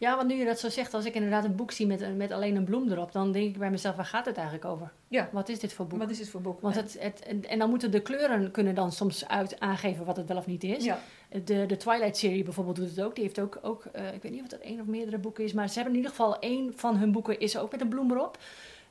[0.00, 2.32] Ja, want nu je dat zo zegt, als ik inderdaad een boek zie met, met
[2.32, 4.92] alleen een bloem erop, dan denk ik bij mezelf, waar gaat het eigenlijk over?
[5.08, 5.28] Ja.
[5.32, 5.98] Wat is dit voor boek?
[5.98, 6.60] Wat is het voor boek?
[6.60, 10.16] Want het, het, en, en dan moeten de kleuren kunnen dan soms uit aangeven wat
[10.16, 10.84] het wel of niet is.
[10.84, 10.98] Ja.
[11.44, 13.14] De, de Twilight-serie bijvoorbeeld doet het ook.
[13.14, 15.52] Die heeft ook, ook uh, ik weet niet of dat één of meerdere boeken is,
[15.52, 18.10] maar ze hebben in ieder geval één van hun boeken is ook met een bloem
[18.10, 18.38] erop.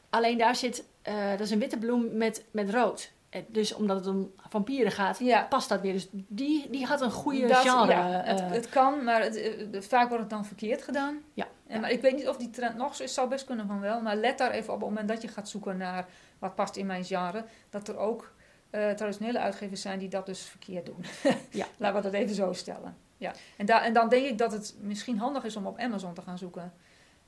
[0.09, 3.11] Alleen daar zit, uh, dat is een witte bloem met, met rood.
[3.47, 5.43] Dus omdat het om vampieren gaat, ja.
[5.43, 5.93] past dat weer.
[5.93, 7.91] Dus die, die had een goede dat, genre.
[7.91, 9.35] Ja, het, uh, het, kan, maar het,
[9.71, 11.21] het, vaak wordt het dan verkeerd gedaan.
[11.33, 11.47] Ja.
[11.67, 13.13] En, maar ik weet niet of die trend nog zo is.
[13.13, 14.01] zou best kunnen van wel.
[14.01, 14.75] Maar let daar even op.
[14.75, 16.07] Op het moment dat je gaat zoeken naar
[16.39, 17.45] wat past in mijn genre.
[17.69, 18.33] Dat er ook
[18.71, 21.05] uh, traditionele uitgevers zijn die dat dus verkeerd doen.
[21.49, 21.65] ja.
[21.77, 22.97] Laten we dat even zo stellen.
[23.17, 23.33] Ja.
[23.57, 26.37] En, en dan denk ik dat het misschien handig is om op Amazon te gaan
[26.37, 26.73] zoeken.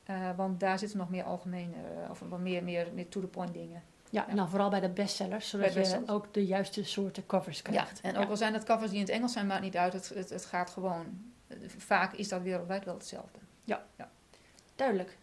[0.10, 1.76] Uh, want daar zitten nog meer algemene,
[2.10, 3.84] of wat meer, meer, meer to-the-point dingen.
[4.12, 6.10] Ja, en dan vooral bij de bestsellers, zodat bij bestsellers.
[6.10, 8.00] je ook de juiste soorten covers krijgt.
[8.04, 9.94] Ja, en ook al zijn het covers die in het Engels zijn, maakt niet uit.
[9.94, 11.06] Het, het, het gaat gewoon.
[11.78, 13.40] Vaak is dat wereldwijd wel hetzelfde.
[13.64, 14.10] Ja, ja.
[14.76, 15.18] duidelijk.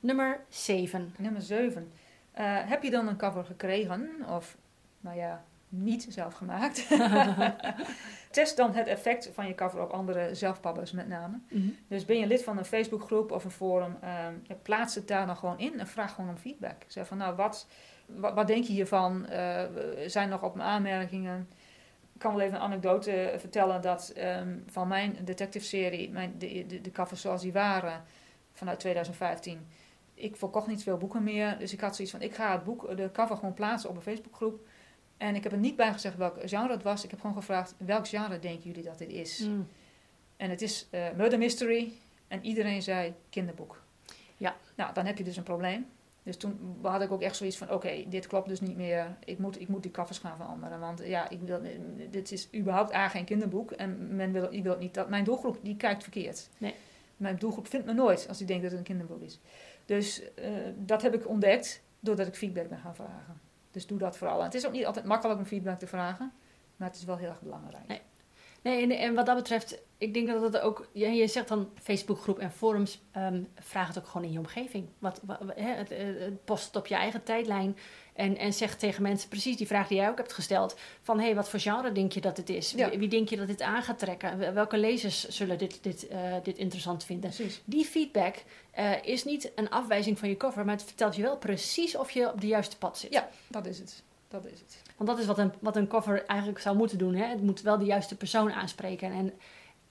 [0.00, 1.14] Nummer 7.
[1.18, 1.92] Nummer 7.
[2.42, 4.10] heb je dan een cover gekregen?
[4.28, 4.56] Of,
[5.00, 6.88] nou ja, niet zelf gemaakt.
[8.30, 11.38] Test dan het effect van je cover op andere zelfpabbers met name.
[11.48, 11.68] Mhm.
[11.88, 15.36] Dus ben je lid van een Facebookgroep of een forum, ehm, plaats het daar dan
[15.36, 16.82] gewoon in en vraag gewoon om feedback.
[16.86, 17.66] Zeg van nou, wat,
[18.06, 19.26] wat, wat denk je hiervan?
[19.30, 19.62] Uh,
[20.06, 21.48] zijn nog op mijn aanmerkingen?
[22.12, 26.66] Ik kan wel even een anekdote vertellen dat ehm, van mijn detective serie, mijn, de,
[26.66, 28.02] de, de covers zoals die waren
[28.52, 29.66] vanuit 2015
[30.14, 31.58] ik verkocht niet veel boeken meer.
[31.58, 34.02] Dus ik had zoiets van, ik ga het boek, de cover gewoon plaatsen op een
[34.02, 34.66] Facebookgroep.
[35.16, 37.04] En ik heb er niet bij gezegd welk genre het was.
[37.04, 39.38] Ik heb gewoon gevraagd, welk genre denken jullie dat dit is?
[39.38, 39.68] Mm.
[40.36, 41.92] En het is uh, murder mystery.
[42.28, 43.82] En iedereen zei kinderboek.
[44.36, 44.56] Ja.
[44.74, 45.86] Nou, dan heb je dus een probleem.
[46.22, 49.16] Dus toen had ik ook echt zoiets van, oké, dit klopt dus niet meer.
[49.24, 50.80] Ik moet, ik moet die covers gaan veranderen.
[50.80, 51.60] Want ja, ik wil,
[52.10, 53.70] dit is überhaupt A, geen kinderboek.
[53.70, 55.08] En men wil, ik wil niet dat...
[55.08, 56.48] Mijn doelgroep, die kijkt verkeerd.
[56.58, 56.74] Nee.
[57.16, 59.40] Mijn doelgroep vindt me nooit als die denkt dat het een kinderboek is.
[59.84, 63.40] Dus uh, dat heb ik ontdekt doordat ik feedback ben gaan vragen.
[63.70, 64.38] Dus doe dat vooral.
[64.38, 66.32] En het is ook niet altijd makkelijk om feedback te vragen,
[66.76, 67.86] maar het is wel heel erg belangrijk.
[67.86, 68.00] Nee.
[68.62, 71.70] Nee, en, en wat dat betreft, ik denk dat het ook, je, je zegt dan
[71.82, 74.88] Facebookgroep en forums, um, vraag het ook gewoon in je omgeving.
[74.98, 77.76] Wat, wat het, het, post het op je eigen tijdlijn
[78.14, 81.24] en, en zeg tegen mensen precies die vraag die jij ook hebt gesteld: van hé,
[81.24, 82.72] hey, wat voor genre denk je dat het is?
[82.76, 82.88] Ja.
[82.90, 84.54] Wie, wie, denk je dat dit aan gaat trekken?
[84.54, 87.30] Welke lezers zullen dit, dit, uh, dit interessant vinden?
[87.30, 87.62] Precies.
[87.64, 88.36] Die feedback
[88.78, 92.10] uh, is niet een afwijzing van je cover, maar het vertelt je wel precies of
[92.10, 93.12] je op de juiste pad zit.
[93.12, 94.02] Ja, dat is het.
[94.32, 94.82] Dat is het.
[94.96, 97.14] Want dat is wat een, wat een cover eigenlijk zou moeten doen.
[97.14, 97.24] Hè?
[97.24, 99.12] Het moet wel de juiste persoon aanspreken.
[99.12, 99.32] En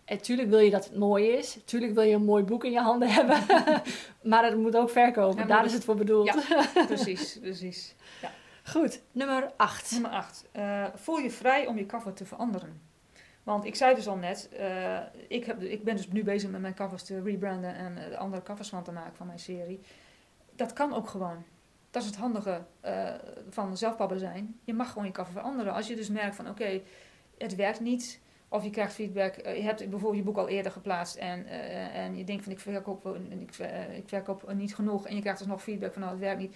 [0.06, 1.58] natuurlijk wil je dat het mooi is.
[1.66, 3.38] Tuurlijk wil je een mooi boek in je handen hebben.
[4.32, 5.40] maar het moet ook verkopen.
[5.40, 6.26] Ja, Daar is het voor bedoeld.
[6.26, 7.96] Ja, precies, precies.
[8.22, 8.32] Ja.
[8.64, 9.92] Goed, nummer 8.
[9.92, 10.46] Nummer 8.
[10.56, 12.82] Uh, voel je vrij om je cover te veranderen.
[13.44, 16.62] Want ik zei dus al net, uh, ik, heb, ik ben dus nu bezig met
[16.62, 19.80] mijn covers te rebranden en uh, andere covers van te maken van mijn serie.
[20.56, 21.44] Dat kan ook gewoon.
[21.92, 23.10] Dat is het handige uh,
[23.50, 24.60] van zelfpabber zijn.
[24.64, 25.74] Je mag gewoon je cover veranderen.
[25.74, 26.84] Als je dus merkt van oké, okay,
[27.38, 28.20] het werkt niet.
[28.48, 29.38] Of je krijgt feedback.
[29.38, 31.16] Uh, je hebt bijvoorbeeld je boek al eerder geplaatst.
[31.16, 33.58] En, uh, en je denkt van ik verkoop, ik,
[33.96, 35.08] ik verkoop niet genoeg.
[35.08, 36.56] En je krijgt dus nog feedback van nou het werkt niet.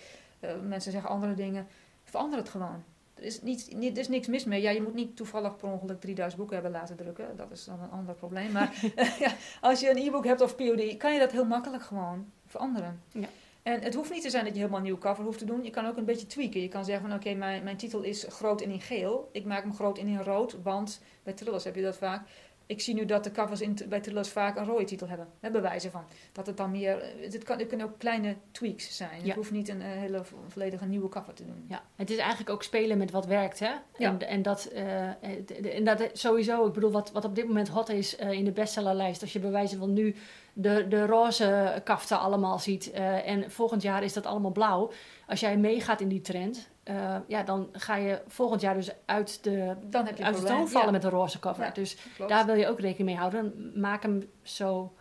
[0.67, 1.67] mensen zeggen andere dingen.
[2.04, 2.84] Verander het gewoon.
[3.13, 4.62] Er is, niet, niet, er is niks mis mee.
[4.62, 7.36] Ja, je moet niet toevallig per ongeluk 3000 boeken hebben laten drukken.
[7.36, 8.52] Dat is dan een ander probleem.
[8.52, 8.74] Maar
[9.19, 13.02] ja, als je een e-book hebt of POD, kan je dat heel makkelijk gewoon veranderen.
[13.12, 13.28] Ja.
[13.65, 15.63] En het hoeft niet te zijn dat je helemaal een nieuwe cover hoeft te doen.
[15.63, 16.62] Je kan ook een beetje tweaken.
[16.62, 19.30] Je kan zeggen van oké, okay, mijn, mijn titel is groot en in geel.
[19.32, 22.28] Ik maak hem groot en in rood, want bij thrillers heb je dat vaak.
[22.65, 25.28] Ik zie nu dat de covers in bij thrillers vaak een rode titel hebben.
[25.39, 26.04] Hè, bewijzen van.
[26.32, 27.13] Dat het dan meer...
[27.21, 29.19] Het, kan, het kunnen ook kleine tweaks zijn.
[29.19, 29.25] Ja.
[29.25, 31.65] Je hoeft niet een uh, hele volledige nieuwe cover te doen.
[31.67, 33.71] Ja, het is eigenlijk ook spelen met wat werkt, hè?
[33.97, 34.10] Ja.
[34.10, 37.89] En, en, dat, uh, en dat sowieso, ik bedoel, wat, wat op dit moment hot
[37.89, 39.21] is uh, in de bestsellerlijst.
[39.21, 40.15] Als je bewijzen van nu
[40.58, 42.91] de, de roze kaften allemaal ziet.
[42.94, 44.91] Uh, en volgend jaar is dat allemaal blauw.
[45.28, 49.44] Als jij meegaat in die trend, uh, ja, dan ga je volgend jaar dus uit
[49.44, 50.91] de, dan heb je uit de toon vallen ja.
[50.91, 51.63] met een roze cover.
[51.63, 52.32] Ja, dus klopt.
[52.32, 53.72] daar wil je ook rekening mee houden.
[53.76, 54.94] Maak hem zo,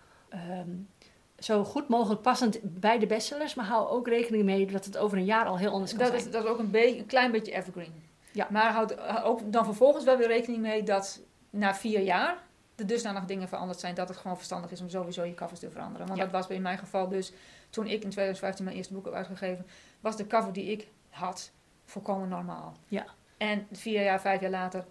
[0.60, 0.88] um,
[1.38, 3.54] zo goed mogelijk passend bij de bestsellers.
[3.54, 6.08] Maar hou ook rekening mee dat het over een jaar al heel anders kan dat
[6.08, 6.20] zijn.
[6.20, 8.02] Is, dat is ook een, beetje, een klein beetje evergreen.
[8.32, 8.46] Ja.
[8.50, 12.42] Maar houd ook dan vervolgens wel weer rekening mee dat na vier jaar
[12.76, 15.70] er dusdanig dingen veranderd zijn dat het gewoon verstandig is om sowieso je covers te
[15.70, 16.06] veranderen.
[16.06, 16.24] Want Ja.
[16.24, 17.32] dat was in mijn geval dus,
[17.70, 19.66] toen ik in 2015 mijn eerste boek heb uitgegeven,
[20.00, 21.50] was de cover die ik had
[21.84, 22.74] volkomen normaal.
[22.88, 23.04] Ja.
[23.36, 24.84] En vier jaar, vijf jaar later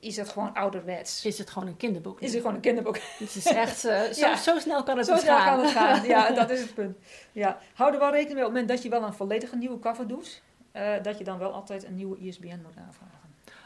[0.00, 1.24] is het gewoon ouderwets.
[1.24, 2.20] Is het gewoon een kinderboek?
[2.20, 2.96] Is het gewoon een kinderboek.
[3.18, 4.36] Het is echt, uh, zo, Ja.
[4.36, 5.56] zo snel kan het Zo snel gaan.
[5.56, 6.04] kan het gaan.
[6.06, 6.96] Ja, dat is het punt.
[7.32, 7.58] Ja.
[7.74, 10.08] Hou er wel rekening mee op het moment dat je wel een volledige nieuwe cover
[10.08, 13.18] doet, uh, dat je dan wel altijd een nieuwe ISBN moet aanvragen.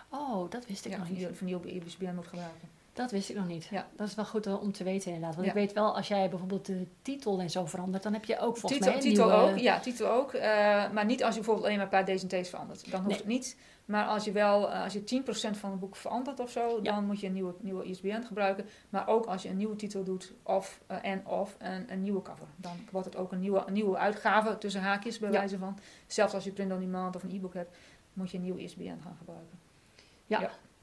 [0.09, 1.23] Oh, dat wist ik Ja, nog niet.
[1.23, 2.69] een nieuwe- ISBN moet gebruiken.
[2.95, 3.65] Dat wist ik nog niet.
[3.65, 3.87] Ja.
[3.97, 5.35] Dat is wel goed om te weten inderdaad.
[5.35, 5.53] Want Ja.
[5.53, 8.57] ik weet wel, als jij bijvoorbeeld de titel en zo verandert, dan heb je ook
[8.57, 9.51] volgens titel, mij een titel nieuwe...
[9.53, 10.33] ook, ja, titel ook.
[10.33, 12.91] eh, maar niet als je bijvoorbeeld alleen maar een paar D's en T's verandert.
[12.91, 13.17] Dan hoeft Nee.
[13.19, 13.57] het niet.
[13.85, 16.93] Maar als je wel, eh, als je 10% van het boek verandert of zo, Ja.
[16.95, 18.67] dan moet je een nieuwe, nieuwe ISBN gebruiken.
[18.89, 22.23] Maar ook als je een nieuwe titel doet of eh, en of een, een nieuwe
[22.23, 22.47] cover.
[22.57, 25.39] Dan wordt het ook een nieuwe, een nieuwe uitgave tussen haakjes bij Ja.
[25.39, 25.79] wijze van.
[26.07, 27.77] Zelfs als je print on demand of een e-book hebt,
[28.13, 29.59] moet je een nieuwe ISBN gaan gebruiken.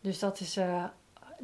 [0.02, 0.60] Dus dat is,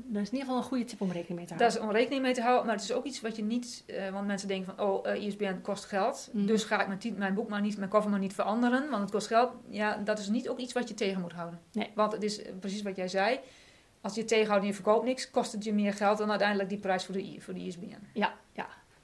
[0.05, 1.77] dat is in ieder geval een goede tip om rekening mee te houden.
[1.81, 4.09] is om rekening mee te houden, maar het is ook iets wat je niet, eh,
[4.09, 6.45] want mensen denken van, oh, eh, ISBN kost geld, Mhm.
[6.45, 9.11] dus ga ik mijn, mijn boek maar niet, mijn cover maar niet veranderen, want het
[9.11, 9.51] kost geld.
[9.69, 11.59] Ja, dat is niet ook iets wat je tegen moet houden.
[11.71, 11.91] Nee.
[11.95, 13.39] Want het is eh, precies wat jij zei,
[14.01, 16.69] als je het tegenhoudt en je verkoopt niks, kost het je meer geld dan uiteindelijk
[16.69, 17.95] die prijs voor de, voor de ISBN.
[18.13, 18.33] Ja.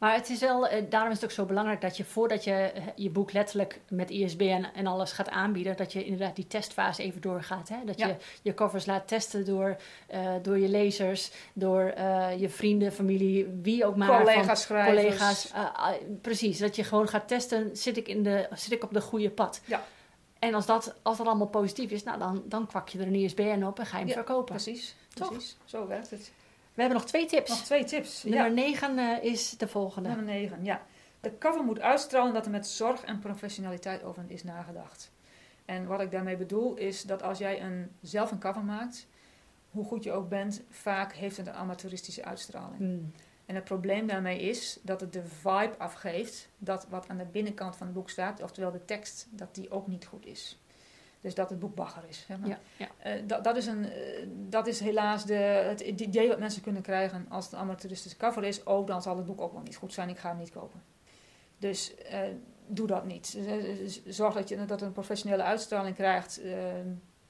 [0.04, 2.52] Maar het is wel, eh, daarom is het ook zo belangrijk dat je voordat je
[2.52, 7.04] eh, je boek letterlijk met ISBN en alles gaat aanbieden, dat je inderdaad die testfase
[7.04, 7.70] even doorgaat.
[7.70, 7.76] Hè?
[7.86, 8.08] Dat Ja.
[8.08, 11.84] je je covers laat testen door, eh, door je lezers, door
[12.38, 14.08] je vrienden, familie, wie ook maar.
[14.08, 14.96] van- collega's, schrijvers.
[15.18, 15.52] collega's.
[16.22, 19.30] precies, dat je gewoon gaat testen, zit ik, in de, zit ik op de goede
[19.30, 19.62] pad?
[19.66, 19.84] Ja.
[20.40, 23.16] En als dat, als dat allemaal positief is, nou, dan, dan kwak je er een
[23.16, 24.56] ISBN op en ga je hem Ja, verkopen.
[24.56, 25.30] Precies, Toch?
[25.32, 25.58] precies.
[25.66, 26.32] Zo werkt het.
[26.74, 27.50] We hebben nog twee tips.
[27.50, 28.24] Nog twee tips.
[28.24, 28.54] Nummer ja.
[28.54, 30.10] 9 is de volgende.
[30.10, 30.82] Nummer 9, ja.
[31.20, 35.12] De cover moet uitstralen dat er met zorg en professionaliteit over is nagedacht.
[35.66, 39.08] En wat ik daarmee bedoel is dat als jij een, zelf een cover maakt,
[39.72, 42.78] hoe goed je ook bent, vaak heeft het een amateuristische uitstraling.
[42.78, 43.12] Hmm.
[43.46, 47.76] En het probleem daarmee is dat het de vibe afgeeft dat wat aan de binnenkant
[47.76, 50.60] van het boek staat, oftewel de tekst, dat die ook niet goed is.
[51.24, 52.26] Dus dat het boek bagger is.
[52.28, 52.50] Zeg maar.
[52.50, 52.88] Ja, ja.
[52.98, 56.82] Eh, dat, dat, is een, eh, dat is helaas de, het idee wat mensen kunnen
[56.82, 58.64] krijgen als het een amateuristische cover is.
[58.64, 60.84] Oh, dan zal het boek ook wel niet goed zijn, ik ga hem niet kopen.
[61.58, 62.20] Dus eh,
[62.68, 63.38] doe dat niet.
[64.06, 66.42] Zorg dat je dat een professionele uitstraling krijgt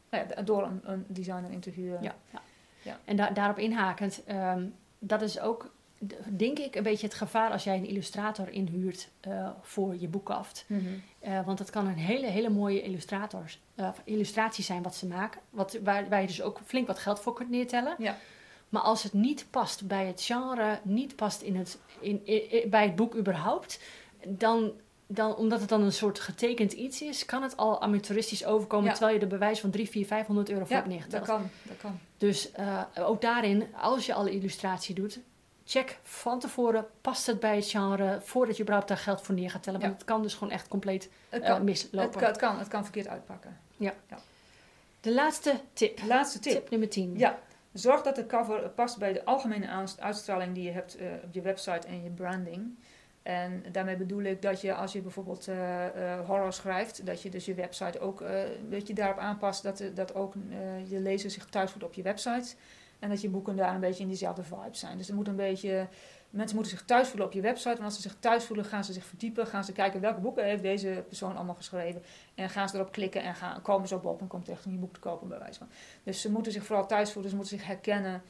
[0.09, 2.03] nou ja, door een, een designer in te huren.
[2.03, 2.41] Ja, ja.
[2.81, 2.99] Ja.
[3.05, 4.65] En da- daarop inhakend, ehm,
[4.99, 5.72] dat is ook,
[6.29, 10.65] denk ik, een beetje het gevaar als jij een illustrator inhuurt eh, voor je boekkaft.
[10.67, 10.81] Mhm.
[11.19, 15.41] Eh, want dat kan een hele, hele mooie illustrator, eh, illustratie zijn wat ze maken.
[15.49, 17.95] Wat, waar, waar je dus ook flink wat geld voor kunt neertellen.
[17.97, 18.17] Ja.
[18.69, 22.21] Maar als het niet past bij het genre, niet past in het, in,
[22.69, 23.79] bij het boek überhaupt,
[24.27, 24.71] dan,
[25.07, 28.91] dan, omdat het dan een soort getekend iets is, kan het al amateuristisch overkomen, Ja.
[28.91, 31.25] terwijl je er bewijs van 3, 4, 500 euro voor Ja, hebt neergeteld.
[31.25, 31.99] dat kan, dat kan.
[32.17, 35.19] Dus eh, ook daarin, als je al een illustratie doet,
[35.65, 39.49] check van tevoren, past het bij het genre, voordat je überhaupt daar geld voor neer
[39.51, 39.79] gaat tellen.
[39.79, 39.97] Want Ja.
[39.97, 41.63] het kan dus gewoon echt compleet Het eh, kan.
[41.63, 42.19] mislopen.
[42.19, 43.57] kan het kan, het kan verkeerd uitpakken.
[45.01, 45.99] De laatste tip.
[46.07, 46.53] Laatste tip.
[46.53, 47.17] Tip nummer 10.
[47.17, 47.39] Ja,
[47.73, 51.41] zorg dat de cover past bij de algemene uitstraling die je hebt eh, op je
[51.41, 52.77] website en je branding.
[53.23, 55.85] En daarmee bedoel ik dat je als je bijvoorbeeld eh,
[56.25, 60.33] horror schrijft, dat je dus je website ook een beetje daarop aanpast dat, dat ook
[60.87, 62.55] je lezer zich thuis voelt op je website.
[63.03, 64.97] En dat je boeken daar een beetje in diezelfde vibe zijn.
[64.97, 65.87] Dus er moet een beetje,
[66.29, 67.77] mensen moeten zich thuis voelen op je website.
[67.77, 69.47] En als ze zich thuis voelen, gaan ze zich verdiepen.
[69.47, 72.03] Gaan ze kijken welke boeken heeft deze persoon allemaal geschreven.
[72.35, 74.71] En gaan ze erop klikken en gaan, komen ze op op en komt echt om
[74.71, 75.67] je boek te kopen bij wijze van.
[76.03, 77.31] Dus ze moeten zich vooral thuis voelen.
[77.31, 78.21] Ze moeten zich herkennen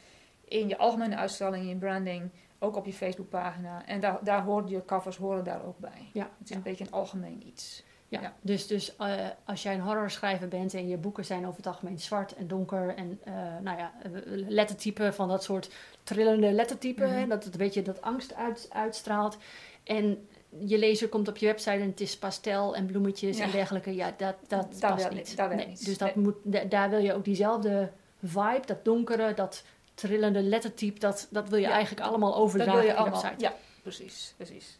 [0.45, 2.29] in je algemene uitstraling, in je branding.
[2.59, 3.86] Ook op je Facebookpagina.
[3.86, 6.09] En daar, daar horen je covers horen daar ook bij.
[6.13, 7.83] Ja, Het is een beetje een algemeen iets.
[8.13, 8.34] Ja, Ja.
[8.41, 11.99] dus, dus eh, als jij een horrorschrijver bent en je boeken zijn over het algemeen
[11.99, 14.12] zwart en donker en eh, nou ja, eh,
[14.47, 15.69] lettertypen van dat soort
[16.04, 17.30] trillende lettertypen, Mhm.
[17.30, 19.38] dat het een beetje dat angst uit, uitstraalt.
[19.84, 20.28] En
[20.60, 23.43] je lezer komt op je website en het is pastel en bloemetjes Ja.
[23.43, 23.95] en dergelijke.
[23.95, 25.38] Ja, dat, dat Dat past werkt niet.
[25.56, 25.76] Nee.
[25.84, 26.23] Dus dat Nee.
[26.23, 27.91] moet, da- daar wil je ook diezelfde
[28.23, 31.71] vibe, dat donkere, dat trillende lettertype, dat, dat wil je Ja.
[31.71, 33.34] eigenlijk allemaal overdragen wil op je website.
[33.38, 34.34] Ja, precies.
[34.38, 34.78] precies.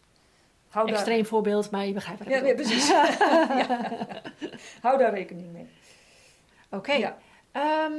[0.74, 2.88] Hou daar, Extreem voorbeeld, maar je begrijpt wat ik ja, precies.
[2.90, 3.90] Ja.
[4.82, 5.68] Hou daar rekening mee.
[6.70, 6.94] Oké.
[6.94, 7.18] Ja.
[7.52, 7.94] Ehm,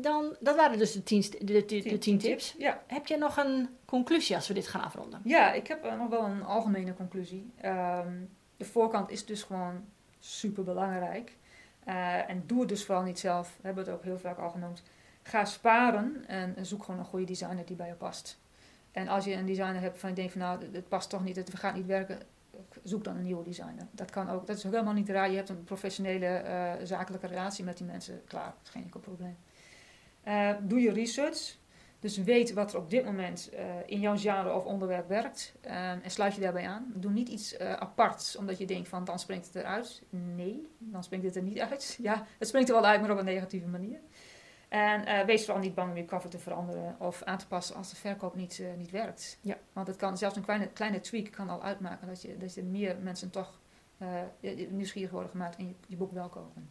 [0.00, 2.54] dan, dat waren dus de tien, de, de, de tien tips.
[2.58, 2.82] Ja.
[2.86, 5.20] Heb je nog een conclusie als we dit gaan afronden?
[5.24, 7.50] Ja, ik heb eh, nog wel een algemene conclusie.
[7.60, 8.12] Ehm,
[8.56, 9.84] de voorkant is dus gewoon
[10.18, 11.36] super belangrijk.
[12.26, 13.48] en doe het dus vooral niet zelf.
[13.60, 14.82] We hebben het ook heel vaak al genoemd.
[15.22, 18.38] Ga sparen en zoek gewoon een goede designer die bij je past.
[18.92, 21.36] En als je een designer hebt van je denkt van nou, het past toch niet,
[21.36, 22.18] het gaat niet werken,
[22.82, 23.86] zoek dan een nieuwe designer.
[23.90, 24.46] Dat kan ook.
[24.46, 25.30] Dat is ook helemaal niet raar.
[25.30, 28.22] Je hebt een professionele eh, zakelijke relatie met die mensen.
[28.24, 29.36] Klaar, is geen enkel probleem.
[30.22, 31.58] Eh, doe je research.
[31.98, 35.54] Dus weet wat er op dit moment eh, in jouw genre of onderwerp werkt.
[35.60, 36.92] en sluit je daarbij aan.
[36.94, 40.02] Doe niet iets aparts, omdat je denkt van dan springt het eruit.
[40.10, 41.98] Nee, dan springt het er niet uit.
[42.02, 43.98] Ja, het springt er wel uit, maar op een negatieve manier.
[44.70, 47.76] En eh, wees vooral niet bang om je cover te veranderen of aan te passen
[47.76, 49.38] als de verkoop niet, eh, niet werkt.
[49.40, 49.58] Ja.
[49.72, 52.62] Want het kan, zelfs een kleine, kleine tweak kan al uitmaken dat je, dat je
[52.62, 53.60] meer mensen toch
[53.98, 54.22] eh,
[54.68, 56.68] nieuwsgierig worden gemaakt en je, je boek wel kopen.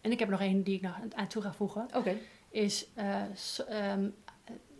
[0.00, 1.88] En ik heb nog één die ik nog aan toe ga voegen.
[1.94, 2.16] Oké.
[2.48, 3.22] Is eh,
[3.68, 4.08] ehm,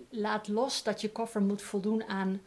[0.09, 2.41] laat los dat je koffer moet voldoen aan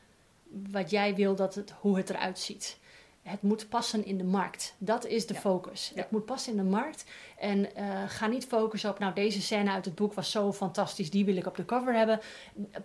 [0.71, 2.79] wat jij wil dat het, hoe het eruit ziet.
[3.23, 4.73] Het moet passen in de markt.
[4.77, 5.39] Dat is de Ja.
[5.39, 5.91] focus.
[5.95, 6.01] Ja.
[6.01, 7.03] Het moet passen in de markt.
[7.37, 11.09] En eh, ga niet focussen op, nou, deze scène uit het boek was zo fantastisch,
[11.09, 12.19] die wil ik op de cover hebben.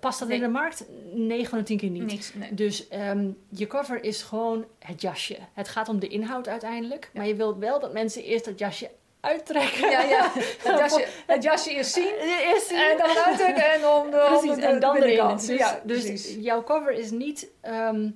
[0.01, 0.37] Past dat Nee.
[0.37, 0.85] in de markt?
[1.13, 2.33] 9 van de 10 keer niet.
[2.35, 2.55] Nee.
[2.55, 5.37] Dus ehm, je cover is gewoon het jasje.
[5.53, 7.11] Het gaat om de inhoud uiteindelijk.
[7.15, 9.91] Maar je wilt wel dat mensen eerst dat jasje uittrekken.
[9.91, 10.31] Ja, ja.
[10.65, 12.15] Het jasje, het jasje is zien.
[12.53, 15.01] Eerst En dan uittrekken en om de, om Precies, de, en dan de.
[15.37, 16.37] Dus, ja, dus precies.
[16.41, 18.11] jouw cover is niet ehm,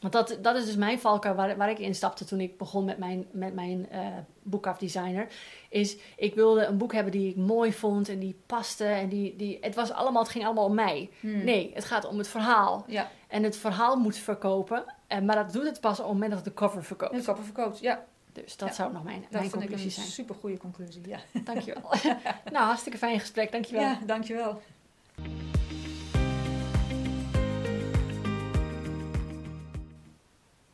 [0.00, 2.98] Want dat, dat is dus mijn valkuil waar, waar ik instapte toen ik begon met
[2.98, 4.06] mijn, met mijn uh,
[4.42, 5.26] boekafdesigner.
[5.68, 8.84] Is ik wilde een boek hebben die ik mooi vond en die paste.
[8.84, 11.10] En die, die, het, was allemaal, het ging allemaal om mij.
[11.20, 11.44] Hmm.
[11.44, 12.84] Nee, het gaat om het verhaal.
[12.86, 13.10] Ja.
[13.28, 14.84] En het verhaal moet verkopen.
[15.06, 17.14] En, maar dat doet het pas op het moment dat de cover verkoopt.
[17.14, 18.04] De cover verkoopt, ja.
[18.32, 20.06] Dus dat zou nog mijn, mijn conclusie zijn.
[20.06, 21.18] Dat super goede conclusie, ja.
[21.44, 21.82] Dankjewel.
[22.52, 23.82] nou, hartstikke fijn gesprek, dankjewel.
[23.82, 24.60] Ja, dankjewel.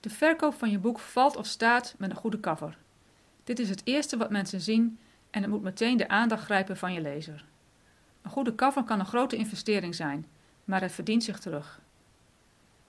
[0.06, 2.78] De verkoop van je boek valt of staat met een goede cover.
[3.44, 4.98] Dit is het eerste wat mensen zien
[5.30, 7.44] en het moet meteen de aandacht grijpen van je lezer.
[8.22, 10.26] Een goede cover kan een grote investering zijn,
[10.64, 11.80] maar het verdient zich terug.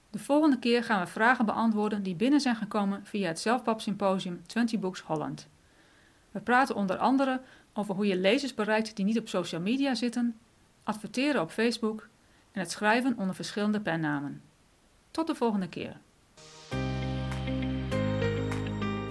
[0.09, 4.41] De volgende keer gaan we vragen beantwoorden die binnen zijn gekomen via het Zelfpap Symposium
[4.45, 5.47] 20 Books Holland.
[6.31, 7.41] We praten onder andere
[7.73, 10.39] over hoe je lezers bereikt die niet op social media zitten,
[10.83, 12.07] adverteren op Facebook
[12.51, 14.41] en het schrijven onder verschillende pennamen.
[15.11, 15.97] Tot de volgende keer.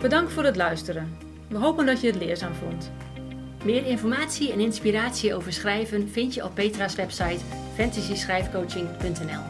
[0.06, 1.18] Bedankt voor het luisteren.
[1.48, 2.90] We hopen dat je het leerzaam vond.
[3.64, 9.40] Meer informatie en inspiratie over schrijven vind je op Petra's website fantasyschrijfcoaching.nl.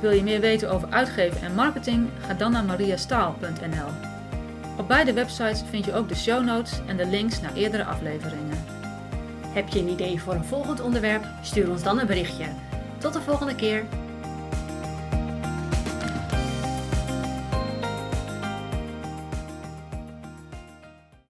[0.00, 2.08] Wil je meer weten over uitgeven en marketing?
[2.26, 3.88] Ga dan naar mariastaal.nl.
[4.78, 8.64] Op beide websites vind je ook de show notes en de links naar eerdere afleveringen.
[9.46, 11.24] Heb je een idee voor een volgend onderwerp?
[11.42, 12.46] Stuur ons dan een berichtje.
[12.98, 13.84] Tot de volgende keer.